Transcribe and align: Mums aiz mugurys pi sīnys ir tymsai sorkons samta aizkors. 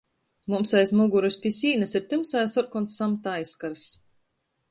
Mums 0.53 0.71
aiz 0.79 0.93
mugurys 0.99 1.37
pi 1.43 1.51
sīnys 1.57 1.93
ir 1.99 2.07
tymsai 2.13 2.43
sorkons 2.55 2.97
samta 3.01 3.37
aizkors. 3.43 3.87